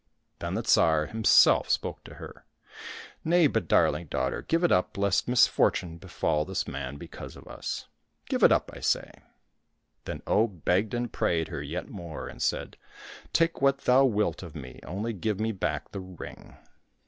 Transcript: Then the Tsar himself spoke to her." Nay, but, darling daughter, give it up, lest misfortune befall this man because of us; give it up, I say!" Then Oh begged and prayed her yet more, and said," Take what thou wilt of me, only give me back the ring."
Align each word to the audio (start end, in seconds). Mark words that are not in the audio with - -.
Then 0.39 0.55
the 0.55 0.63
Tsar 0.63 1.05
himself 1.05 1.69
spoke 1.69 2.03
to 2.05 2.15
her." 2.15 2.43
Nay, 3.23 3.45
but, 3.45 3.67
darling 3.67 4.07
daughter, 4.07 4.41
give 4.41 4.63
it 4.63 4.71
up, 4.71 4.97
lest 4.97 5.27
misfortune 5.27 5.99
befall 5.99 6.43
this 6.43 6.67
man 6.67 6.97
because 6.97 7.35
of 7.35 7.47
us; 7.47 7.87
give 8.25 8.41
it 8.41 8.51
up, 8.51 8.71
I 8.73 8.79
say!" 8.79 9.11
Then 10.05 10.23
Oh 10.25 10.47
begged 10.47 10.95
and 10.95 11.13
prayed 11.13 11.49
her 11.49 11.61
yet 11.61 11.87
more, 11.87 12.27
and 12.27 12.41
said," 12.41 12.77
Take 13.31 13.61
what 13.61 13.81
thou 13.81 14.05
wilt 14.05 14.41
of 14.41 14.55
me, 14.55 14.79
only 14.81 15.13
give 15.13 15.39
me 15.39 15.51
back 15.51 15.91
the 15.91 15.99
ring." 16.01 16.57